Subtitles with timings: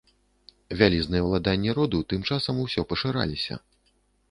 [0.79, 3.63] Вялізныя ўладанні роду тым часам усё пашыраліся.